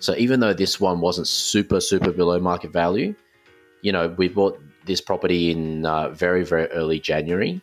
[0.00, 3.14] So even though this one wasn't super super below market value,
[3.82, 7.60] you know we bought this property in uh, very very early January,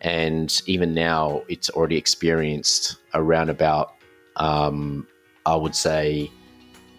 [0.00, 3.94] and even now it's already experienced around about
[4.36, 5.06] um,
[5.44, 6.30] I would say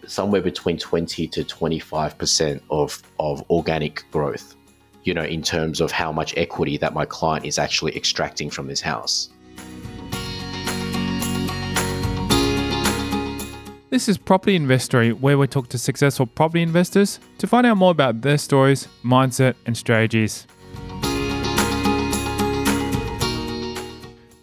[0.06, 4.54] somewhere between 20 to 25% of, of organic growth,
[5.02, 8.66] you know, in terms of how much equity that my client is actually extracting from
[8.66, 9.30] this house.
[13.94, 17.92] This is Property Investory, where we talk to successful property investors to find out more
[17.92, 20.48] about their stories, mindset, and strategies.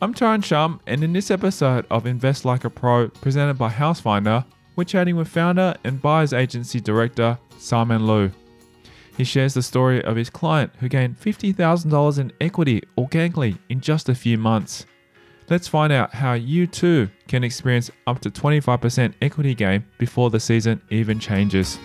[0.02, 4.46] I'm Tyron Shum, and in this episode of Invest Like a Pro, presented by Housefinder,
[4.78, 8.32] we're chatting with founder and buyer's agency director Simon Loo.
[9.18, 14.08] He shares the story of his client who gained $50,000 in equity organically in just
[14.08, 14.86] a few months.
[15.50, 20.40] Let's find out how you too can experience up to 25% equity gain before the
[20.40, 21.78] season even changes.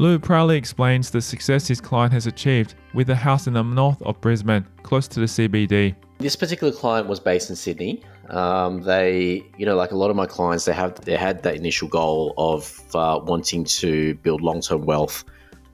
[0.00, 4.00] Loo proudly explains the success his client has achieved with a house in the north
[4.00, 5.94] of Brisbane, close to the CBD.
[6.16, 8.02] This particular client was based in Sydney.
[8.30, 11.56] Um, they, you know, like a lot of my clients, they have they had that
[11.56, 15.24] initial goal of uh, wanting to build long term wealth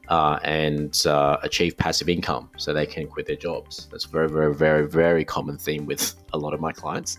[0.08, 3.88] uh, and uh, achieve passive income, so they can quit their jobs.
[3.90, 7.18] That's a very, very, very, very common theme with a lot of my clients.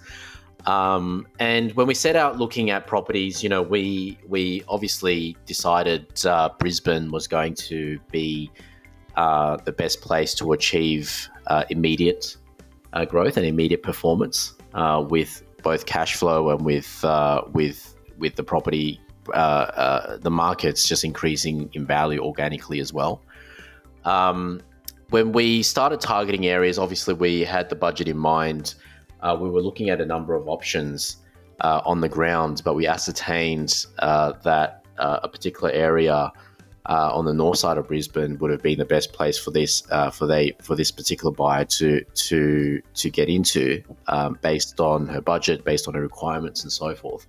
[0.66, 6.26] Um, and when we set out looking at properties, you know, we we obviously decided
[6.26, 8.50] uh, Brisbane was going to be
[9.16, 12.38] uh, the best place to achieve uh, immediate
[12.94, 18.36] uh, growth and immediate performance uh, with both cash flow and with uh, with with
[18.36, 23.22] the property, the markets just increasing in value organically as well.
[24.06, 24.62] Um,
[25.10, 28.76] when we started targeting areas, obviously we had the budget in mind
[29.22, 31.18] uh, we were looking at a number of options
[31.62, 36.32] uh, on the ground, but we ascertained uh, that uh, a particular area
[36.88, 39.84] uh, on the north side of Brisbane would have been the best place for this
[39.92, 45.08] uh, for they for this particular buyer to to to get into, um, based on
[45.08, 47.28] her budget, based on her requirements, and so forth.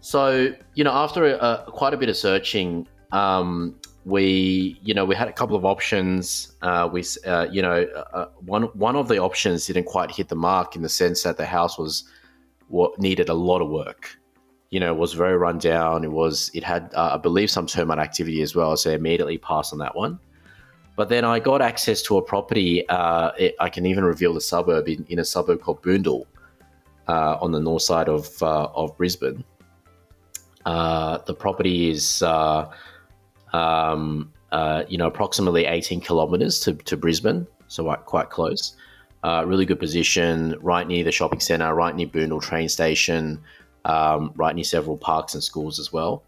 [0.00, 5.04] So you know, after a, a, quite a bit of searching, um, we you know
[5.04, 8.96] we had a couple of options uh, we uh, you know uh, uh, one one
[8.96, 12.04] of the options didn't quite hit the mark in the sense that the house was
[12.68, 14.17] what needed a lot of work
[14.70, 16.04] you know was very run down.
[16.04, 19.38] It was it had uh, i believe some termite activity as well so I immediately
[19.38, 20.18] passed on that one.
[20.96, 24.40] But then i got access to a property uh, it, i can even reveal the
[24.40, 26.26] suburb in, in a suburb called boondall
[27.06, 29.44] on the north side of of brisbane.
[30.64, 32.22] The property is
[33.52, 38.76] um, uh, you know, approximately 18 kilometers to, to Brisbane, so quite, quite close.
[39.24, 43.40] Uh, really good position, right near the shopping centre, right near Boondall train station,
[43.84, 46.22] um, right near several parks and schools as well.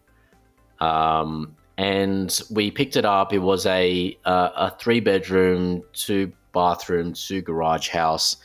[0.81, 3.33] Um, and we picked it up.
[3.33, 8.37] It was a a, a three bedroom, two bathroom, two garage house,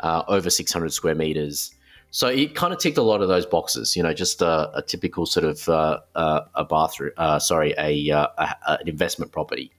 [0.00, 1.74] uh, over 600 square meters.
[2.10, 4.82] So it kind of ticked a lot of those boxes, you know, just a, a
[4.82, 9.72] typical sort of uh, uh, a bathroom, uh, sorry, a, uh, a, an investment property.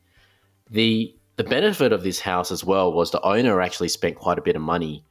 [0.69, 4.41] The the benefit of this house as well was the owner actually spent quite a
[4.41, 5.03] bit of money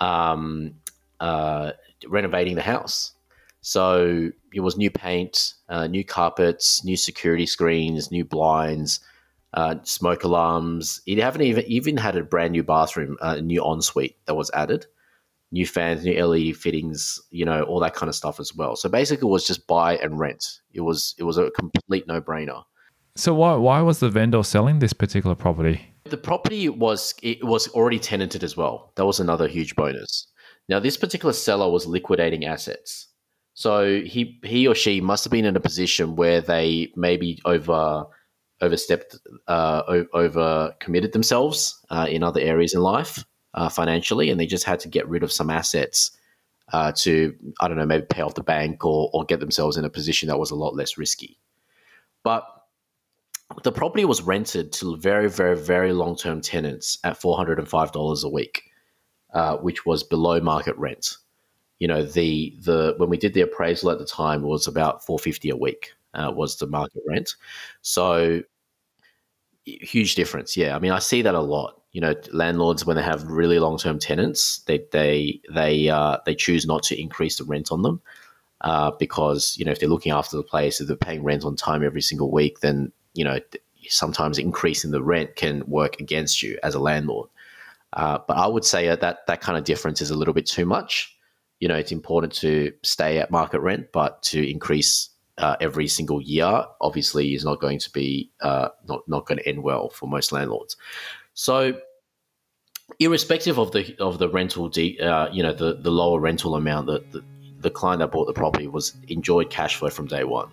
[0.00, 0.74] um,
[1.20, 1.72] uh,
[2.08, 3.12] renovating the house.
[3.60, 9.00] So it was new paint, uh, new carpets, new security screens, new blinds,
[9.82, 11.00] smoke alarms.
[11.06, 14.86] It haven't even even had a brand new bathroom, a new ensuite that was added
[15.52, 18.76] new fans, new LED fittings, you know, all that kind of stuff as well.
[18.76, 20.60] So basically, it was just buy and rent.
[20.72, 22.64] It was it was a complete no brainer.
[23.16, 25.80] So why why was the vendor selling this particular property?
[26.04, 28.92] The property was it was already tenanted as well.
[28.96, 30.26] That was another huge bonus.
[30.68, 33.08] Now this particular seller was liquidating assets.
[33.54, 38.06] So he he or she must have been in a position where they maybe over
[38.60, 39.16] overstepped
[39.48, 43.24] uh, over committed themselves uh, in other areas in life
[43.54, 46.16] uh, financially, and they just had to get rid of some assets
[46.72, 49.84] uh, to, I don't know, maybe pay off the bank or, or get themselves in
[49.84, 51.38] a position that was a lot less risky.
[52.22, 52.44] But
[53.62, 58.62] the property was rented to very, very, very long term tenants at $405 a week,
[59.36, 61.18] uh, which was below market rent.
[61.78, 65.50] You know, the the when we did the appraisal at the time, was about 450
[65.50, 67.34] a week uh, was the market rent.
[67.82, 68.40] So
[69.64, 70.56] huge difference.
[70.56, 73.58] Yeah, I mean, I see that a lot you know landlords when they have really
[73.58, 77.80] long term tenants they they they uh, they choose not to increase the rent on
[77.82, 78.02] them
[78.60, 81.56] uh, because you know if they're looking after the place if they're paying rent on
[81.56, 83.38] time every single week then you know
[83.88, 87.28] sometimes increasing the rent can work against you as a landlord.
[87.96, 90.66] Uh, but I would say that that kind of difference is a little bit too
[90.66, 91.16] much.
[91.60, 95.08] You know, it's important to stay at market rent, but to increase
[95.38, 99.48] uh, every single year obviously is not going to be uh, not not going to
[99.48, 100.76] end well for most landlords.
[101.32, 101.80] So,
[102.98, 106.86] irrespective of the of the rental, de- uh, you know, the the lower rental amount
[106.88, 107.24] that the,
[107.60, 110.50] the client that bought the property was enjoyed cash flow from day one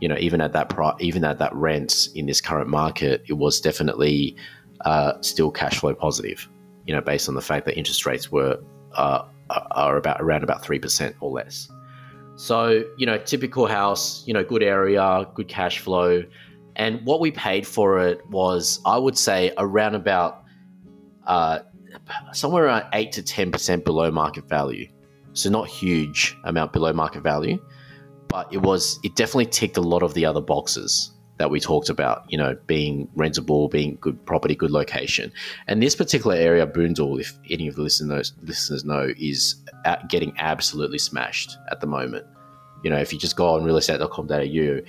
[0.00, 3.34] you know, even at that price, even at that rent in this current market, it
[3.34, 4.34] was definitely
[4.86, 6.48] uh, still cash flow positive.
[6.86, 8.58] You know, based on the fact that interest rates were
[8.94, 9.22] uh,
[9.72, 11.68] are about around about three percent or less.
[12.36, 16.24] So you know, typical house, you know, good area, good cash flow,
[16.76, 20.44] and what we paid for it was, I would say, around about
[21.26, 21.60] uh,
[22.32, 24.88] somewhere around eight to ten percent below market value.
[25.32, 27.60] So not huge amount below market value
[28.30, 31.88] but it was it definitely ticked a lot of the other boxes that we talked
[31.88, 35.32] about, you know, being rentable, being good property, good location.
[35.68, 39.54] And this particular area, Boondall, if any of the listeners listeners know, is
[40.08, 42.26] getting absolutely smashed at the moment.
[42.84, 44.80] You know, if you just go on realestate.com.au,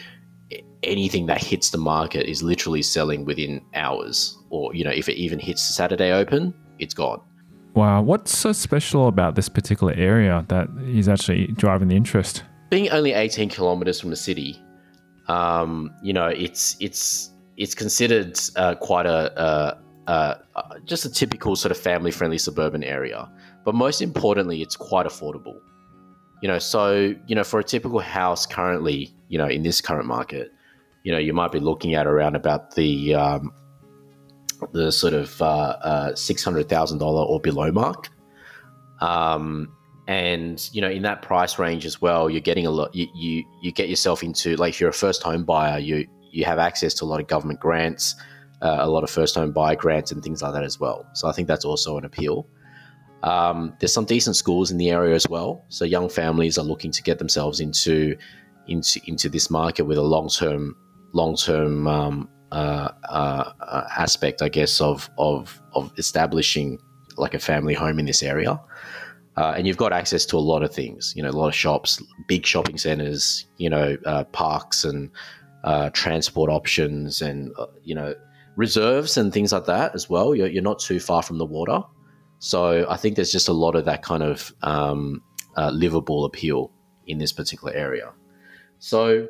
[0.83, 5.15] anything that hits the market is literally selling within hours, or you know, if it
[5.15, 7.21] even hits Saturday open, it's gone.
[7.75, 12.43] Wow, what's so special about this particular area that is actually driving the interest?
[12.71, 14.59] being only 18 kilometers from the city,
[15.27, 19.77] um, you know, it's it's it's considered uh, quite a,
[20.07, 23.29] a, a, just a typical sort of family friendly suburban area.
[23.63, 25.59] But most importantly, it's quite affordable.
[26.41, 30.07] You know, so you know, for a typical house currently, you know, in this current
[30.07, 30.51] market,
[31.03, 33.53] you know, you might be looking at around about the um,
[34.71, 38.09] the sort of uh, uh, six hundred thousand dollar or below mark.
[39.01, 39.75] Um,
[40.07, 43.43] and you know in that price range as well you're getting a lot you, you
[43.61, 46.93] you get yourself into like if you're a first home buyer you you have access
[46.93, 48.15] to a lot of government grants
[48.61, 51.05] uh, a lot of first home buyer grants and things like that as well.
[51.13, 52.47] So i think that's also an appeal.
[53.23, 55.63] Um, there's some decent schools in the area as well.
[55.69, 58.15] So young families are looking to get themselves into
[58.67, 60.75] into into this market with a long-term
[61.13, 66.77] long-term um, uh, uh, uh aspect i guess of of of establishing
[67.17, 68.59] like a family home in this area
[69.37, 71.55] uh, and you've got access to a lot of things, you know, a lot of
[71.55, 75.09] shops, big shopping centers, you know, uh, parks and
[75.63, 78.13] uh, transport options and, uh, you know,
[78.55, 80.35] reserves and things like that as well.
[80.35, 81.81] You're, you're, not too far from the water.
[82.39, 85.21] So I think there's just a lot of that kind of um,
[85.55, 86.71] uh, livable appeal
[87.07, 88.11] in this particular area.
[88.79, 89.27] So,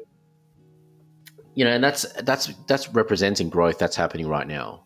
[1.53, 4.85] you know, and that's that's that's representing growth that's happening right now.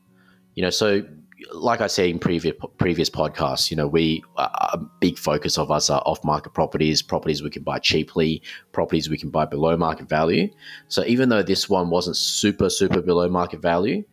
[0.56, 1.04] You know, so
[1.52, 5.90] like I said in previous previous podcasts, you know, we a big focus of us
[5.90, 8.42] are off market properties, properties we can buy cheaply,
[8.72, 10.48] properties we can buy below market value.
[10.88, 14.04] So even though this one wasn't super super below market value,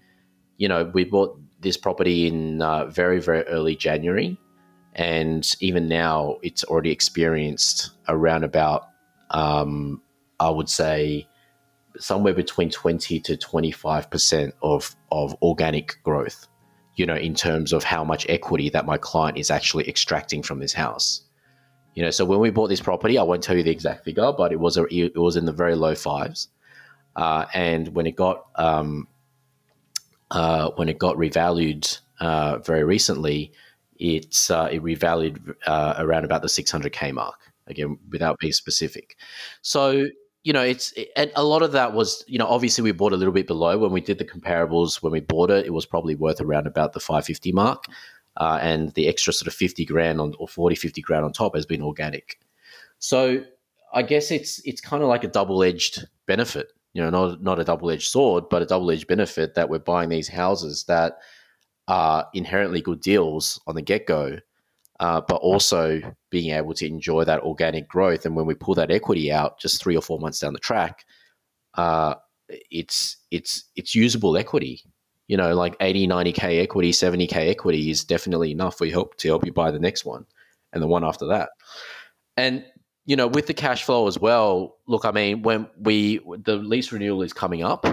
[0.56, 4.38] you know, we bought this property in uh, very very early January,
[4.94, 8.88] and even now it's already experienced around about,
[9.30, 10.02] um,
[10.40, 11.28] I would say,
[11.98, 16.48] somewhere between twenty to twenty five percent of of organic growth
[16.96, 20.58] you know, in terms of how much equity that my client is actually extracting from
[20.58, 21.22] this house.
[21.94, 24.32] You know, so when we bought this property, I won't tell you the exact figure,
[24.32, 26.48] but it was a, it was in the very low fives.
[27.14, 29.08] Uh, and when it got um,
[30.30, 33.52] uh, when it got revalued uh, very recently,
[33.98, 37.36] it's uh, it revalued uh, around about the 600k mark.
[37.66, 39.16] Again, without being specific.
[39.60, 40.08] So
[40.44, 43.16] you know, it's and a lot of that was, you know, obviously we bought a
[43.16, 45.02] little bit below when we did the comparables.
[45.02, 47.84] When we bought it, it was probably worth around about the 550 mark.
[48.38, 51.54] Uh, and the extra sort of 50 grand on, or 40, 50 grand on top
[51.54, 52.38] has been organic.
[52.98, 53.44] So
[53.92, 57.58] I guess it's it's kind of like a double edged benefit, you know, not not
[57.58, 61.18] a double edged sword, but a double edged benefit that we're buying these houses that
[61.88, 64.38] are inherently good deals on the get go,
[65.02, 68.24] uh, but also being able to enjoy that organic growth.
[68.24, 71.04] And when we pull that equity out just three or four months down the track,
[71.74, 72.14] uh,
[72.48, 74.84] it's it's it's usable equity.
[75.26, 79.44] You know, like 80, 90k equity, 70k equity is definitely enough for help to help
[79.44, 80.24] you buy the next one
[80.72, 81.50] and the one after that.
[82.36, 82.64] And
[83.04, 84.76] you know, with the cash flow as well.
[84.86, 87.86] Look, I mean, when we the lease renewal is coming up,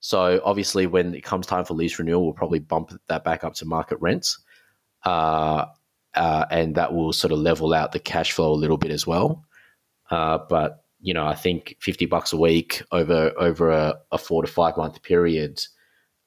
[0.00, 3.54] so obviously when it comes time for lease renewal, we'll probably bump that back up
[3.54, 4.40] to market rents.
[5.04, 5.66] Uh,
[6.18, 9.06] uh, and that will sort of level out the cash flow a little bit as
[9.06, 9.44] well.
[10.10, 14.42] Uh, but you know, I think fifty bucks a week over over a, a four
[14.42, 15.60] to five month period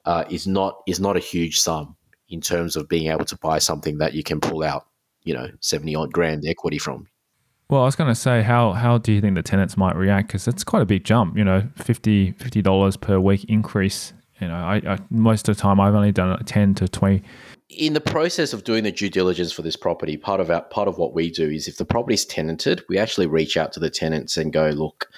[0.06, 1.96] uh, is not is not a huge sum
[2.28, 4.86] in terms of being able to buy something that you can pull out,
[5.24, 7.06] you know, seventy odd grand equity from.
[7.68, 10.28] Well, I was going to say, how how do you think the tenants might react?
[10.28, 12.32] Because it's quite a big jump, you know, 50
[12.62, 16.42] dollars per week increase You know, I, I most of the time I've only done
[16.44, 17.22] ten to twenty.
[17.76, 20.88] In the process of doing the due diligence for this property, part of our part
[20.88, 23.88] of what we do is if the property's tenanted, we actually reach out to the
[23.88, 25.08] tenants and go, look,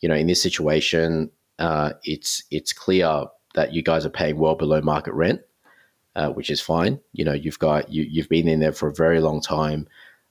[0.00, 4.54] you know, in this situation, uh, it's it's clear that you guys are paying well
[4.54, 5.40] below market rent,
[6.16, 6.98] uh, which is fine.
[7.12, 9.86] You know, you've got you you've been in there for a very long time.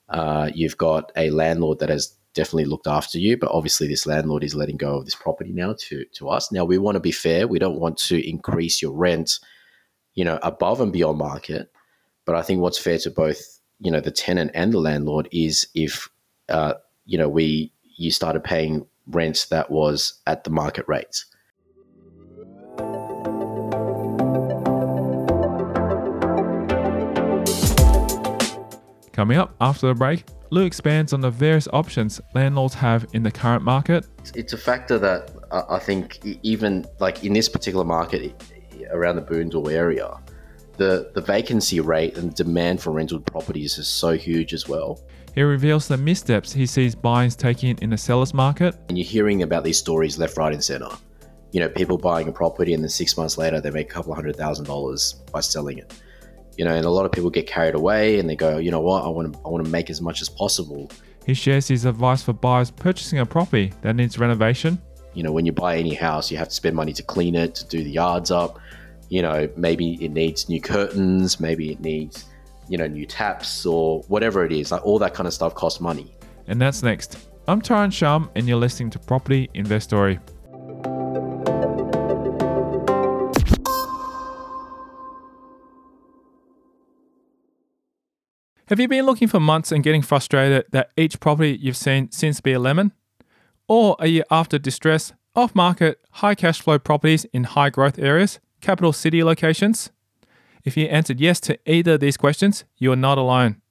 [0.09, 4.43] Uh, you've got a landlord that has definitely looked after you, but obviously this landlord
[4.43, 6.51] is letting go of this property now to to us.
[6.51, 7.47] Now we want to be fair.
[7.47, 9.39] We don't want to increase your rent,
[10.17, 11.71] you know, above and beyond market.
[12.25, 15.67] But I think what's fair to both, you know, the tenant and the landlord is
[15.75, 16.09] if,
[16.49, 16.73] uh,
[17.05, 21.25] you know, we you started paying rent that was at the market rates.
[29.13, 33.31] Coming up after the break, Loo expands on the various options landlords have in the
[33.31, 34.07] current market.
[34.33, 38.33] It's a factor that I think even like in this particular market
[38.91, 40.19] around the Boondall area,
[40.77, 45.01] the, the vacancy rate and demand for rental properties is so huge as well.
[45.33, 48.75] He reveals the missteps he sees buyers taking in the seller's market.
[48.89, 50.89] And you're hearing about these stories left, right, and center.
[51.51, 54.13] You know, people buying a property and then six months later they make a couple
[54.13, 55.93] hundred thousand dollars by selling it
[56.57, 58.81] you know, and a lot of people get carried away and they go, you know
[58.81, 60.89] what, I want to, I want to make as much as possible.
[61.25, 64.81] He shares his advice for buyers purchasing a property that needs renovation.
[65.13, 67.55] You know, when you buy any house, you have to spend money to clean it,
[67.55, 68.59] to do the yards up.
[69.09, 72.25] You know, maybe it needs new curtains, maybe it needs,
[72.67, 74.71] you know, new taps or whatever it is.
[74.71, 76.13] Like all that kind of stuff costs money.
[76.47, 77.29] And that's next.
[77.47, 80.19] I'm Tyron Shum, and you're listening to Property Investory.
[88.67, 92.35] Have you been looking for months and getting frustrated that each property you've seen seems
[92.35, 92.91] to be a lemon?
[93.69, 98.41] Or are you after distress, off market, high cash flow properties in high growth areas,
[98.61, 99.91] capital city locations?
[100.63, 103.61] If you answered yes to either of these questions, you are not alone.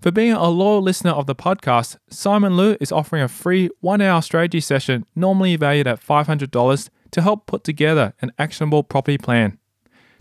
[0.00, 4.02] For being a loyal listener of the podcast, Simon Loo is offering a free one
[4.02, 9.58] hour strategy session, normally valued at $500, to help put together an actionable property plan.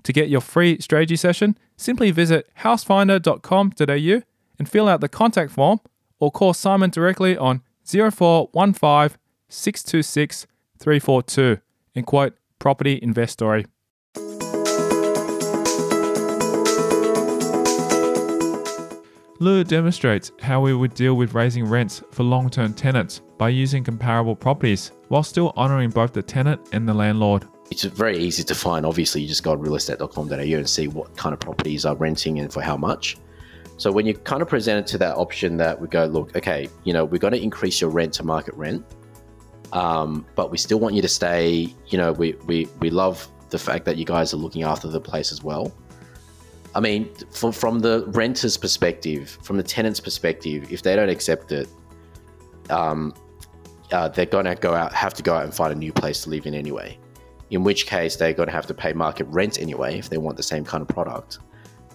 [0.03, 4.21] To get your free strategy session, simply visit housefinder.com.au
[4.59, 5.79] and fill out the contact form
[6.19, 9.17] or call Simon directly on 0415
[9.49, 10.47] 626
[10.79, 11.57] 342
[11.95, 13.65] and quote Property Investory.
[19.43, 23.83] Loo demonstrates how we would deal with raising rents for long term tenants by using
[23.83, 28.53] comparable properties while still honouring both the tenant and the landlord it's very easy to
[28.53, 28.85] find.
[28.85, 32.53] Obviously, you just go to realestate.com.au and see what kind of properties are renting and
[32.53, 33.17] for how much.
[33.77, 36.69] So when you kind of present it to that option that we go, look, okay,
[36.83, 38.85] you know, we're going to increase your rent to market rent,
[39.71, 41.73] um, but we still want you to stay.
[41.87, 45.01] You know, we we we love the fact that you guys are looking after the
[45.01, 45.73] place as well.
[46.75, 51.51] I mean, from from the renter's perspective, from the tenant's perspective, if they don't accept
[51.51, 51.67] it,
[52.69, 53.13] um,
[53.91, 56.23] uh, they're going to go out, have to go out and find a new place
[56.23, 56.97] to live in anyway
[57.53, 60.35] in which case they're going to have to pay market rent anyway if they want
[60.35, 61.37] the same kind of product.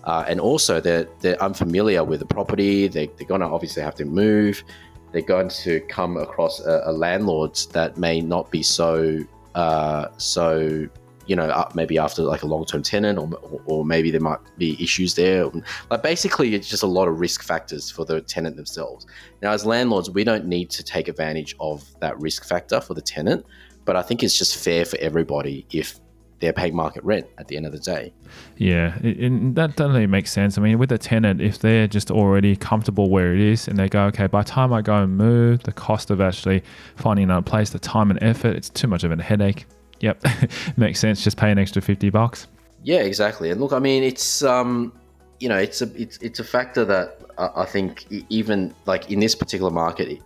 [0.05, 2.87] Uh, and also, they're, they're unfamiliar with the property.
[2.87, 4.63] They, they're going to obviously have to move.
[5.11, 9.19] They're going to come across a, a landlord that may not be so,
[9.57, 10.89] uh, so
[11.29, 14.83] you know, maybe after like a long term tenant, or, or maybe there might be
[14.83, 15.47] issues there.
[15.91, 19.07] Like basically, it's just a lot of risk factors for the tenant themselves.
[19.43, 23.03] Now, as landlords, we don't need to take advantage of that risk factor for the
[23.03, 23.47] tenant.
[23.85, 26.01] But I think it's just fair for everybody if
[26.41, 28.13] they're paying market rent at the end of the day.
[28.57, 30.57] Yeah, and that definitely makes sense.
[30.57, 33.89] I mean, with a tenant, if they're just already comfortable where it is and they
[33.89, 36.63] go, okay, by the time I go and move, the cost of actually
[36.97, 39.67] finding another place, the time and effort, it's too much of a headache.
[40.01, 40.25] Yep,
[40.77, 41.23] makes sense.
[41.23, 42.47] Just pay an extra 50 bucks.
[42.83, 43.51] Yeah, exactly.
[43.51, 44.93] And look, I mean, it's, um,
[45.41, 49.35] you know, it's a, it's, it's a factor that I think even like in this
[49.35, 50.21] particular market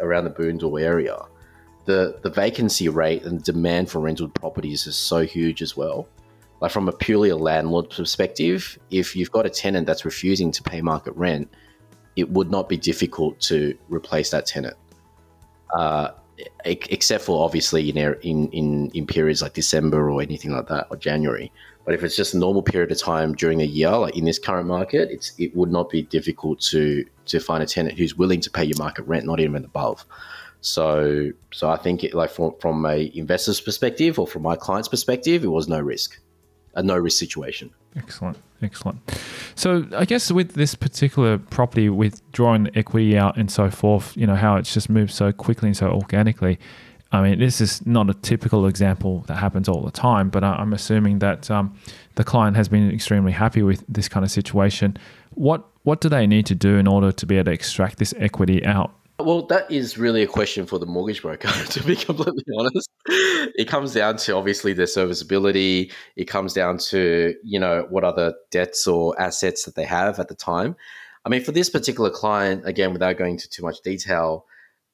[0.00, 1.16] around the Boondall area,
[1.86, 6.06] the the vacancy rate and demand for rental properties is so huge as well.
[6.60, 10.62] Like from a purely a landlord perspective, if you've got a tenant that's refusing to
[10.62, 11.50] pay market rent,
[12.16, 14.76] it would not be difficult to replace that tenant.
[15.74, 16.10] Uh,
[16.64, 18.16] except for obviously in,
[18.52, 21.52] in in periods like December or anything like that or January.
[21.84, 24.38] But if it's just a normal period of time during a year, like in this
[24.38, 28.40] current market, it's it would not be difficult to to find a tenant who's willing
[28.40, 30.04] to pay your market rent, not even above.
[30.60, 34.88] So, so I think it, like from, from a investor's perspective or from my client's
[34.88, 36.20] perspective, it was no risk,
[36.74, 37.70] a no risk situation.
[37.96, 38.98] Excellent, excellent.
[39.54, 44.26] So I guess with this particular property, with drawing equity out and so forth, you
[44.26, 46.58] know how it's just moved so quickly and so organically.
[47.12, 50.72] I mean, this is not a typical example that happens all the time, but I'm
[50.72, 51.76] assuming that um,
[52.14, 54.96] the client has been extremely happy with this kind of situation.
[55.34, 58.14] What what do they need to do in order to be able to extract this
[58.18, 58.92] equity out?
[59.18, 62.88] Well, that is really a question for the mortgage broker, to be completely honest.
[63.10, 65.90] It comes down to obviously their serviceability.
[66.16, 70.28] It comes down to, you know, what other debts or assets that they have at
[70.28, 70.76] the time.
[71.24, 74.46] I mean, for this particular client, again, without going into too much detail,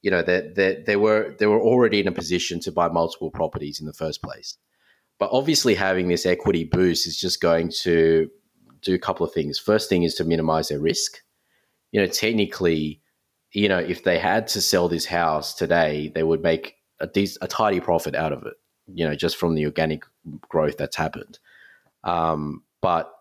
[0.03, 3.31] you know, they, they, they were they were already in a position to buy multiple
[3.31, 4.57] properties in the first place.
[5.19, 8.31] But obviously having this equity boost is just going to
[8.83, 9.59] do a couple of things.
[9.59, 11.23] First thing is to minimize their risk.
[11.93, 13.01] You know, technically,
[13.53, 17.37] you know, if they had to sell this house today, they would make a, de-
[17.41, 18.55] a tidy profit out of it,
[18.93, 20.05] you know, just from the organic
[20.49, 21.39] growth that's happened.
[22.05, 23.13] Um, but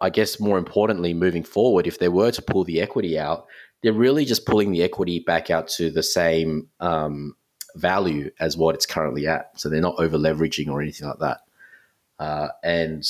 [0.00, 3.46] I guess more importantly, moving forward, if they were to pull the equity out,
[3.82, 7.36] they're really just pulling the equity back out to the same um,
[7.76, 9.58] value as what it's currently at.
[9.58, 11.40] So they're not over leveraging or anything like that.
[12.18, 13.06] Uh, and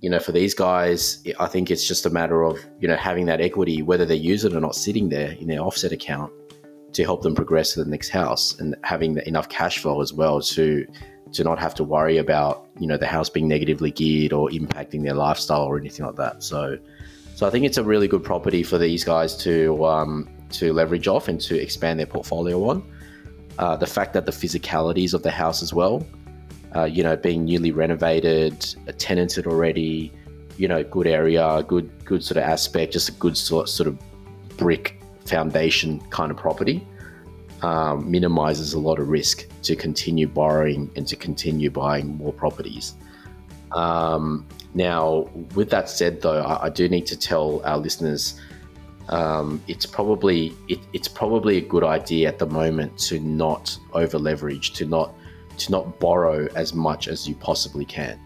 [0.00, 3.26] you know, for these guys, I think it's just a matter of, you know, having
[3.26, 6.32] that equity, whether they use it or not, sitting there in their offset account
[6.94, 10.40] to help them progress to the next house and having enough cash flow as well
[10.40, 10.86] to
[11.32, 15.02] to not have to worry about, you know, the house being negatively geared or impacting
[15.02, 16.42] their lifestyle or anything like that.
[16.42, 16.78] So
[17.34, 21.08] so I think it's a really good property for these guys to um, to leverage
[21.08, 22.82] off and to expand their portfolio on.
[23.58, 26.04] Uh, the fact that the physicalities of the house as well
[26.74, 30.12] uh, you know, being newly renovated, tenanted already,
[30.56, 33.98] you know, good area, good good sort of aspect, just a good sort sort of
[34.56, 36.86] brick foundation kind of property.
[37.62, 42.94] Um, minimizes a lot of risk to continue borrowing and to continue buying more properties.
[43.72, 48.38] Um, now, with that said, though, I, I, do need to tell our listeners
[49.08, 54.18] um, it's probably it, it's probably a good idea at the moment to not over
[54.18, 55.14] leverage, to not
[55.58, 58.18] to not borrow as much as you possibly can.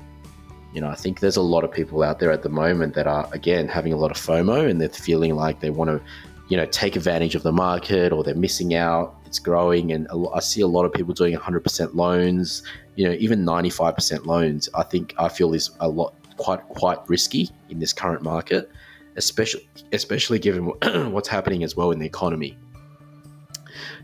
[0.72, 3.06] You know, I think there's a lot of people out there at the moment that
[3.06, 6.00] are, again, having a lot of FOMO and they're feeling like they want to,
[6.48, 9.16] you know, take advantage of the market or they're missing out.
[9.26, 9.92] It's growing.
[9.92, 12.62] And I see a lot of people doing 100% loans,
[12.96, 14.68] you know, even 95% loans.
[14.74, 18.70] I think I feel is a lot, quite, quite risky in this current market,
[19.16, 20.64] especially, especially given
[21.12, 22.56] what's happening as well in the economy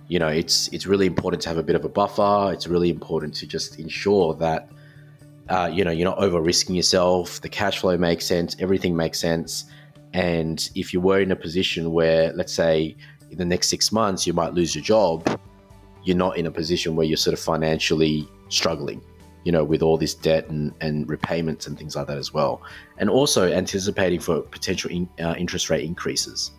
[0.08, 2.52] you know, it's it's really important to have a bit of a buffer.
[2.52, 4.68] It's really important to just ensure that
[5.48, 7.40] uh, you know you're not over risking yourself.
[7.40, 8.56] The cash flow makes sense.
[8.60, 9.64] Everything makes sense.
[10.14, 12.96] And if you were in a position where, let's say,
[13.30, 15.40] in the next six months you might lose your job,
[16.04, 19.02] you're not in a position where you're sort of financially struggling,
[19.44, 22.62] you know, with all this debt and, and repayments and things like that as well.
[22.98, 26.52] And also anticipating for potential in, uh, interest rate increases.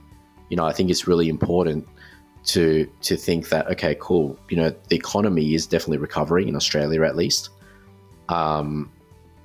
[0.50, 1.88] You know, I think it's really important
[2.46, 7.04] to to think that okay, cool, you know, the economy is definitely recovering in Australia
[7.04, 7.50] at least.
[8.28, 8.92] Um,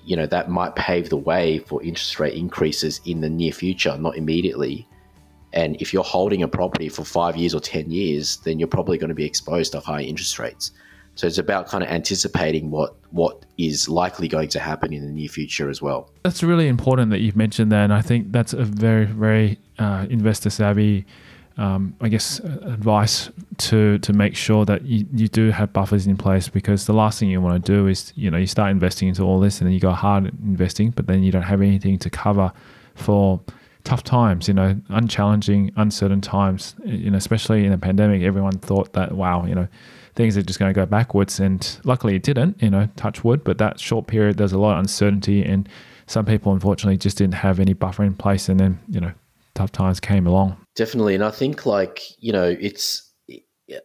[0.05, 3.97] you know, that might pave the way for interest rate increases in the near future,
[3.99, 4.87] not immediately.
[5.53, 8.99] And if you're holding a property for five years or 10 years, then you're probably
[8.99, 10.73] going to be exposed to high interest rates.
[11.17, 15.13] So it's about kind of anticipating what what is likely going to happen in the
[15.13, 16.11] near future as well.
[16.23, 20.07] That's really important that you've mentioned that, and I think that's a very very uh,
[20.09, 21.05] investor savvy
[21.61, 26.16] um, I guess, advice to to make sure that you, you do have buffers in
[26.16, 29.09] place because the last thing you want to do is you know you start investing
[29.09, 31.99] into all this and then you go hard investing, but then you don't have anything
[31.99, 32.51] to cover
[32.94, 33.40] for
[33.85, 34.49] tough times.
[34.49, 36.77] You know, unchallenging, uncertain times.
[36.83, 39.68] You know, especially in a pandemic, everyone thought that wow, you know.
[40.16, 42.61] Things are just going to go backwards, and luckily it didn't.
[42.62, 43.44] You know, touch wood.
[43.44, 45.68] But that short period, there's a lot of uncertainty, and
[46.07, 49.12] some people unfortunately just didn't have any buffer in place, and then you know,
[49.55, 50.57] tough times came along.
[50.81, 53.12] Definitely, and I think like you know, it's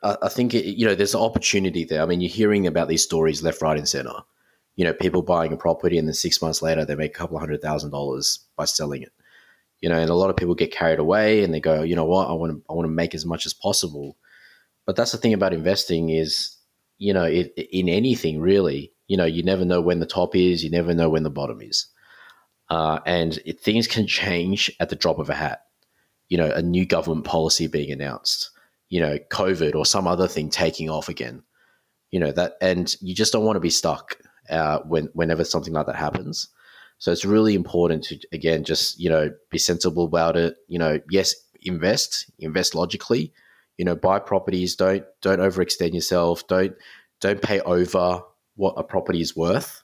[0.02, 2.02] I think you know there's an opportunity there.
[2.02, 4.14] I mean, you're hearing about these stories left, right, and center.
[4.78, 7.38] You know, people buying a property and then six months later they make a couple
[7.38, 9.12] hundred thousand dollars by selling it.
[9.82, 12.06] You know, and a lot of people get carried away and they go, you know
[12.06, 14.16] what, I want to I want to make as much as possible.
[14.86, 16.56] But that's the thing about investing is,
[16.98, 20.64] you know, it, in anything really, you know, you never know when the top is,
[20.64, 21.88] you never know when the bottom is,
[22.70, 25.64] uh, and it, things can change at the drop of a hat
[26.30, 28.52] you know, a new government policy being announced,
[28.90, 31.44] you know, COVID or some other thing taking off again,
[32.12, 34.18] you know, that, and you just don't want to be stuck
[34.50, 36.50] uh, when, whenever something like that happens.
[36.98, 40.56] So it's really important to, again, just, you know, be sensible about it.
[40.68, 43.34] You know, yes, invest, invest logically,
[43.78, 46.48] you know, buy properties, don't, don't overextend yourself.
[46.48, 46.74] Don't,
[47.20, 48.22] don't pay over
[48.56, 49.84] what a property is worth.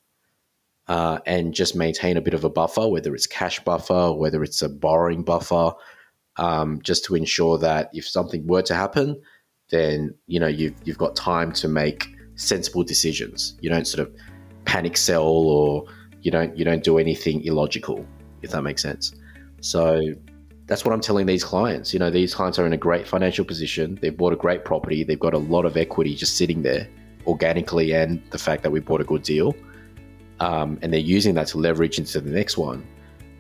[0.88, 4.62] Uh, and just maintain a bit of a buffer, whether it's cash buffer, whether it's
[4.62, 5.72] a borrowing buffer,
[6.38, 9.22] um, just to ensure that if something were to happen,
[9.70, 13.58] then you know you've you've got time to make sensible decisions.
[13.62, 14.16] You don't sort of
[14.66, 15.86] panic sell or
[16.22, 18.06] you don't you don't do anything illogical,
[18.42, 19.14] if that makes sense.
[19.62, 20.02] So
[20.68, 21.94] that's what I'm telling these clients.
[21.94, 23.98] You know, these clients are in a great financial position.
[24.02, 25.04] They've bought a great property.
[25.04, 26.88] They've got a lot of equity just sitting there
[27.28, 29.56] organically, and the fact that we bought a good deal,
[30.40, 32.88] um, and they're using that to leverage into the next one.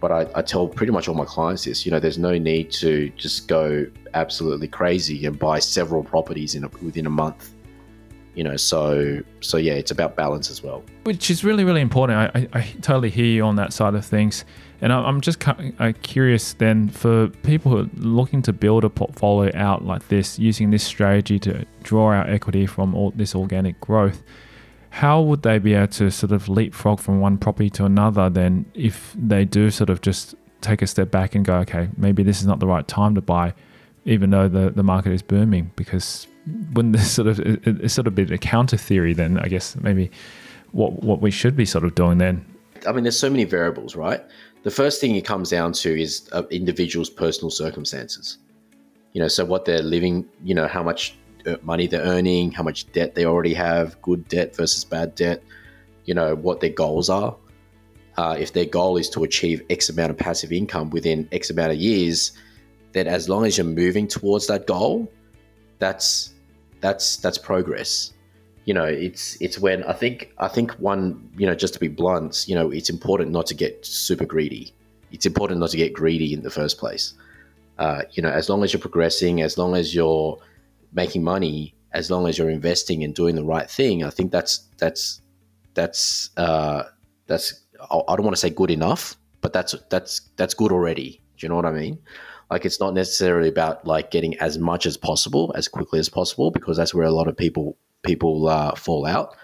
[0.01, 1.85] But I, I, tell pretty much all my clients this.
[1.85, 6.65] You know, there's no need to just go absolutely crazy and buy several properties in
[6.65, 7.53] a, within a month
[8.33, 12.17] you know so so yeah it's about balance as well which is really really important
[12.17, 14.45] i, I, I totally hear you on that side of things
[14.79, 18.89] and I, i'm just uh, curious then for people who are looking to build a
[18.89, 23.79] portfolio out like this using this strategy to draw out equity from all this organic
[23.81, 24.23] growth
[24.91, 28.65] how would they be able to sort of leapfrog from one property to another then
[28.73, 32.39] if they do sort of just take a step back and go okay maybe this
[32.39, 33.53] is not the right time to buy
[34.05, 36.27] even though the, the market is booming because
[36.73, 40.11] when this sort of it's sort of a counter theory then i guess maybe
[40.71, 42.45] what what we should be sort of doing then?
[42.87, 44.21] I mean there's so many variables right?
[44.63, 48.37] The first thing it comes down to is uh, individuals personal circumstances.
[49.13, 51.15] You know so what they're living you know how much
[51.61, 55.43] money they're earning how much debt they already have good debt versus bad debt
[56.05, 57.35] you know what their goals are.
[58.17, 61.71] Uh, if their goal is to achieve x amount of passive income within x amount
[61.71, 62.33] of years
[62.91, 65.09] then as long as you're moving towards that goal
[65.79, 66.33] that's
[66.81, 68.13] that's that's progress.
[68.65, 71.87] You know it's it's when i think i think one you know just to be
[71.87, 74.73] blunt you know it's important not to get super greedy.
[75.11, 77.13] It's important not to get greedy in the first place.
[77.79, 80.37] Uh, you know as long as you're progressing as long as you're
[80.93, 84.67] making money as long as you're investing and doing the right thing i think that's
[84.77, 85.21] that's
[85.73, 86.83] that's uh,
[87.27, 91.45] that's i don't want to say good enough but that's that's that's good already do
[91.45, 91.97] you know what i mean
[92.51, 96.51] like it's not necessarily about like getting as much as possible as quickly as possible
[96.51, 99.35] because that's where a lot of people people uh, fall out.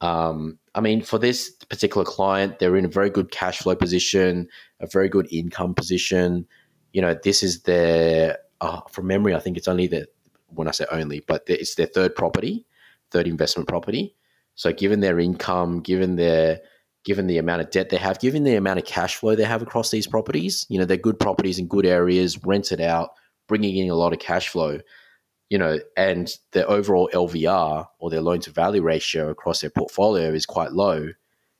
[0.00, 4.48] Um, I mean, for this particular client, they're in a very good cash flow position,
[4.80, 6.46] a very good income position.
[6.92, 9.34] You know, this is their uh, from memory.
[9.34, 10.06] I think it's only their
[10.48, 12.66] when I say only, but it's their third property,
[13.10, 14.14] third investment property.
[14.54, 16.60] So, given their income, given their
[17.04, 19.62] given the amount of debt they have, given the amount of cash flow they have
[19.62, 20.66] across these properties.
[20.68, 23.12] You know, they're good properties in good areas, rented out,
[23.46, 24.80] bringing in a lot of cash flow.
[25.48, 30.34] You know, and their overall LVR or their loan to value ratio across their portfolio
[30.34, 31.08] is quite low.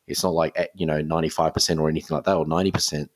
[0.06, 3.10] It's not like you know ninety five percent or anything like that or ninety percent.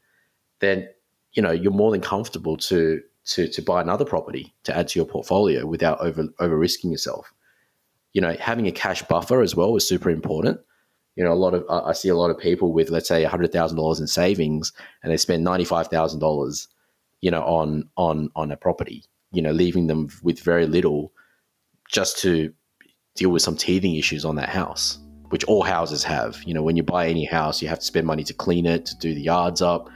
[0.60, 0.88] Then
[1.34, 4.98] you know you're more than comfortable to to to buy another property to add to
[4.98, 7.32] your portfolio without over over risking yourself.
[8.12, 10.60] You know, having a cash buffer as well is super important
[11.16, 13.52] you know, a lot of I see a lot of people with let's say hundred
[13.52, 16.68] thousand dollars in savings, and they spend ninety five thousand dollars,
[17.20, 19.04] you know, on on on a property.
[19.30, 21.12] You know, leaving them with very little,
[21.90, 22.52] just to
[23.14, 26.42] deal with some teething issues on that house, which all houses have.
[26.44, 28.86] You know, when you buy any house, you have to spend money to clean it,
[28.86, 29.90] to do the yards up.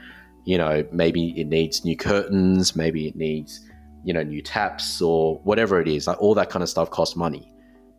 [0.47, 3.69] You know, maybe it needs new curtains, maybe it needs,
[4.05, 6.07] you know, new taps or whatever it is.
[6.07, 7.53] Like all that kind of stuff costs money.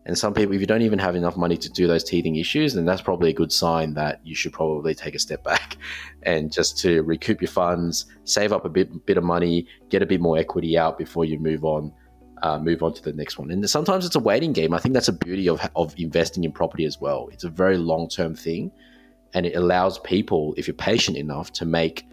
[0.07, 2.73] And some people, if you don't even have enough money to do those teething issues,
[2.73, 5.77] then that's probably a good sign that you should probably take a step back
[6.23, 10.07] and just to recoup your funds, save up a bit bit of money, get a
[10.07, 11.93] bit more equity out before you move on.
[12.43, 13.51] Uh, move on to the next one.
[13.51, 14.73] And sometimes it's a waiting game.
[14.73, 17.29] I think that's a beauty of, of investing in property as well.
[17.33, 18.71] It's a very long term thing,
[19.35, 22.09] and it allows people, if you're patient enough, to make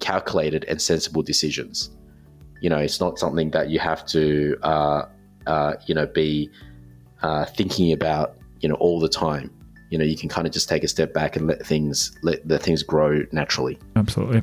[0.00, 1.90] calculated and sensible decisions.
[2.60, 5.02] You know, it's not something that you have to, uh,
[5.46, 6.50] uh, you know, be
[7.22, 9.50] uh, thinking about you know all the time.
[9.90, 12.46] You know you can kind of just take a step back and let things let
[12.46, 13.78] the things grow naturally.
[13.96, 14.42] Absolutely.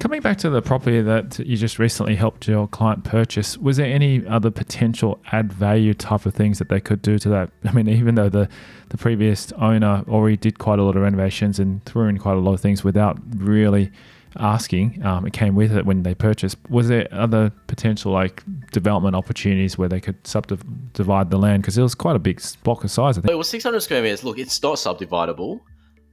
[0.00, 3.86] Coming back to the property that you just recently helped your client purchase was there
[3.86, 7.50] any other potential add value type of things that they could do to that?
[7.64, 8.48] I mean even though the
[8.88, 12.40] the previous owner already did quite a lot of renovations and threw in quite a
[12.40, 13.92] lot of things without really
[14.38, 15.04] asking.
[15.04, 16.56] Um, it came with it when they purchased.
[16.68, 18.42] Was there other potential like
[18.72, 22.84] development opportunities where they could subdivide the land because it was quite a big block
[22.84, 23.18] of size?
[23.18, 24.24] I think it was 600 square meters.
[24.24, 25.60] Look, it's not subdividable.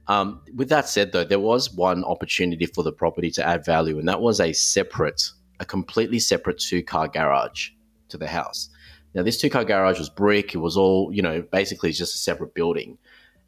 [0.08, 3.98] Um, with that said, though, there was one opportunity for the property to add value,
[3.98, 5.22] and that was a separate,
[5.60, 7.70] a completely separate two-car garage
[8.08, 8.68] to the house.
[9.14, 10.54] Now, this two-car garage was brick.
[10.54, 12.98] It was all, you know, basically just a separate building,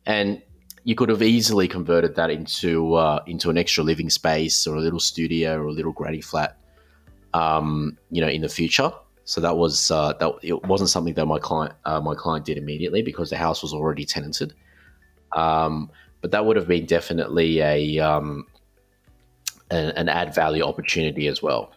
[0.06, 0.42] and
[0.84, 4.80] you could have easily converted that into uh, into an extra living space or a
[4.80, 6.58] little studio or a little granny flat,
[7.32, 8.92] um, you know, in the future.
[9.24, 12.58] So that was uh, that it wasn't something that my client uh, my client did
[12.58, 14.52] immediately because the house was already tenanted.
[15.32, 18.46] Um, but that would have been definitely a um,
[19.70, 21.72] an, an add value opportunity as well.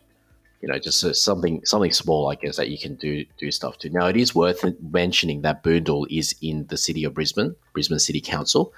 [0.62, 3.90] You know, just something something small, I guess, that you can do do stuff to.
[3.90, 8.22] Now, it is worth mentioning that Boondall is in the city of Brisbane, Brisbane City
[8.22, 8.74] Council,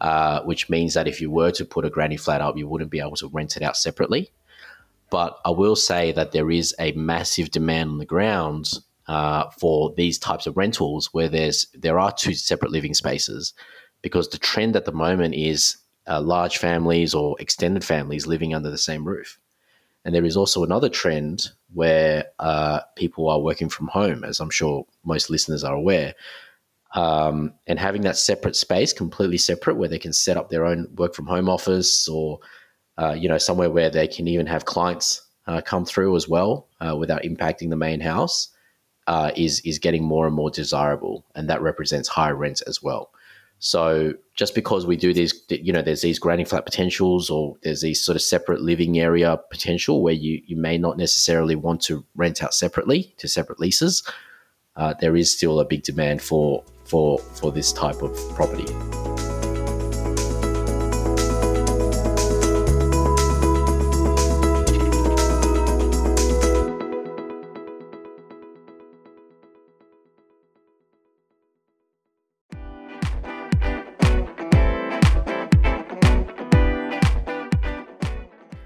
[0.00, 2.90] uh, which means that if you were to put a granny flat up, you wouldn't
[2.90, 4.30] be able to rent it out separately.
[5.10, 8.72] But I will say that there is a massive demand on the ground
[9.08, 13.54] uh, for these types of rentals where there's there are two separate living spaces,
[14.02, 15.76] because the trend at the moment is
[16.08, 19.38] uh, large families or extended families living under the same roof.
[20.06, 24.50] And there is also another trend where uh, people are working from home, as I'm
[24.50, 26.14] sure most listeners are aware,
[26.94, 30.86] um, and having that separate space, completely separate, where they can set up their own
[30.94, 32.38] work from home office or
[32.98, 36.68] uh, you know somewhere where they can even have clients uh, come through as well
[36.80, 38.50] uh, without impacting the main house,
[39.08, 43.10] uh, is is getting more and more desirable, and that represents higher rents as well.
[43.58, 47.80] So just because we do these, you know, there's these granny flat potentials or there's
[47.80, 52.04] these sort of separate living area potential where you, you may not necessarily want to
[52.14, 54.02] rent out separately to separate leases.
[54.76, 58.66] Uh, there is still a big demand for for for this type of property.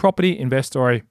[0.00, 1.02] Property Investory.